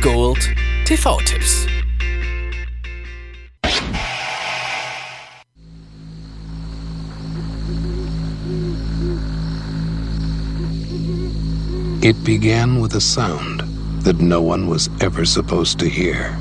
[0.00, 0.38] Gold
[0.86, 1.66] TV-Tipps.
[12.02, 13.60] It began with a sound
[14.02, 16.36] that no one was ever supposed to hear.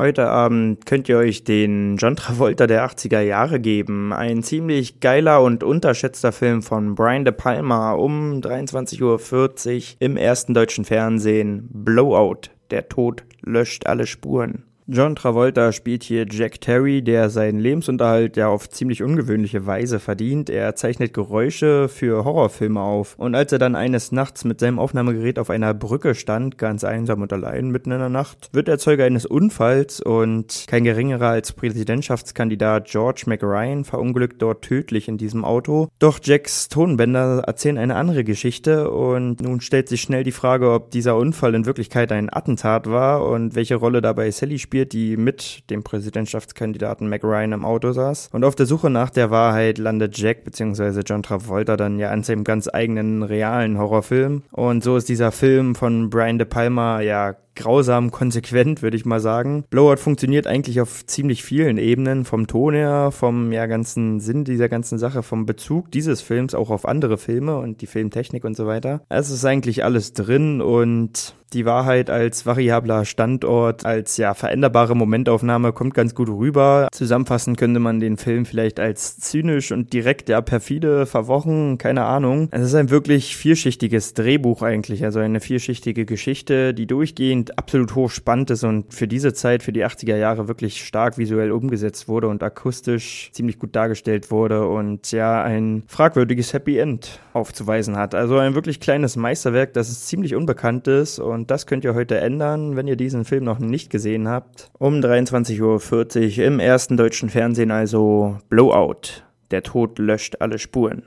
[0.00, 4.14] Heute Abend könnt ihr euch den John Travolta der 80er Jahre geben.
[4.14, 10.54] Ein ziemlich geiler und unterschätzter Film von Brian De Palma um 23.40 Uhr im ersten
[10.54, 11.68] deutschen Fernsehen.
[11.70, 12.48] Blowout.
[12.70, 14.69] Der Tod löscht alle Spuren.
[14.92, 20.50] John Travolta spielt hier Jack Terry, der seinen Lebensunterhalt ja auf ziemlich ungewöhnliche Weise verdient.
[20.50, 23.14] Er zeichnet Geräusche für Horrorfilme auf.
[23.16, 27.22] Und als er dann eines Nachts mit seinem Aufnahmegerät auf einer Brücke stand, ganz einsam
[27.22, 31.52] und allein mitten in der Nacht, wird er Zeuge eines Unfalls und kein geringerer als
[31.52, 35.86] Präsidentschaftskandidat George McRyan verunglückt dort tödlich in diesem Auto.
[36.00, 40.90] Doch Jacks Tonbänder erzählen eine andere Geschichte und nun stellt sich schnell die Frage, ob
[40.90, 45.16] dieser Unfall in Wirklichkeit ein Attentat war und welche Rolle dabei Sally spielt gespielt, die
[45.16, 48.30] mit dem Präsidentschaftskandidaten Mac Ryan im Auto saß.
[48.32, 51.02] Und auf der Suche nach der Wahrheit landet Jack bzw.
[51.04, 54.42] John Travolta dann ja an seinem ganz eigenen realen Horrorfilm.
[54.52, 59.20] Und so ist dieser Film von Brian De Palma ja grausam konsequent, würde ich mal
[59.20, 59.64] sagen.
[59.70, 64.68] Blowout funktioniert eigentlich auf ziemlich vielen Ebenen, vom Ton her, vom ja, ganzen Sinn dieser
[64.68, 68.66] ganzen Sache, vom Bezug dieses Films auch auf andere Filme und die Filmtechnik und so
[68.66, 69.02] weiter.
[69.08, 75.72] Es ist eigentlich alles drin und die Wahrheit als variabler Standort, als ja veränderbare Momentaufnahme
[75.72, 76.88] kommt ganz gut rüber.
[76.92, 82.48] Zusammenfassen könnte man den Film vielleicht als zynisch und direkt ja perfide verwochen, keine Ahnung.
[82.50, 88.50] Es ist ein wirklich vielschichtiges Drehbuch eigentlich, also eine vielschichtige Geschichte, die durchgehend absolut hochspannend
[88.50, 92.42] ist und für diese Zeit, für die 80er Jahre wirklich stark visuell umgesetzt wurde und
[92.42, 98.14] akustisch ziemlich gut dargestellt wurde und ja ein fragwürdiges Happy End aufzuweisen hat.
[98.14, 102.76] Also ein wirklich kleines Meisterwerk, das ziemlich unbekannt ist und das könnt ihr heute ändern,
[102.76, 104.70] wenn ihr diesen Film noch nicht gesehen habt.
[104.78, 109.22] Um 23.40 Uhr im ersten deutschen Fernsehen also Blowout.
[109.50, 111.02] Der Tod löscht alle Spuren.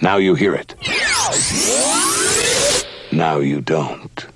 [0.00, 0.76] Now you hear it.
[3.10, 4.35] Now you don't.